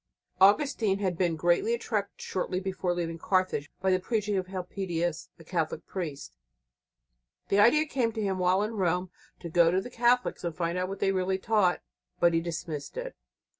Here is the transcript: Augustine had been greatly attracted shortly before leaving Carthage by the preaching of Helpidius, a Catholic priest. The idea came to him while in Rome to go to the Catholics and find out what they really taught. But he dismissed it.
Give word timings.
Augustine 0.39 0.97
had 0.97 1.15
been 1.15 1.35
greatly 1.35 1.75
attracted 1.75 2.19
shortly 2.19 2.59
before 2.59 2.91
leaving 2.95 3.19
Carthage 3.19 3.69
by 3.81 3.91
the 3.91 3.99
preaching 3.99 4.35
of 4.35 4.47
Helpidius, 4.47 5.29
a 5.37 5.43
Catholic 5.43 5.85
priest. 5.85 6.37
The 7.49 7.59
idea 7.59 7.85
came 7.85 8.11
to 8.13 8.21
him 8.23 8.39
while 8.39 8.63
in 8.63 8.73
Rome 8.77 9.11
to 9.41 9.47
go 9.47 9.69
to 9.69 9.79
the 9.79 9.91
Catholics 9.91 10.43
and 10.43 10.57
find 10.57 10.75
out 10.75 10.89
what 10.89 11.01
they 11.01 11.11
really 11.11 11.37
taught. 11.37 11.81
But 12.19 12.33
he 12.33 12.41
dismissed 12.41 12.97
it. 12.97 13.15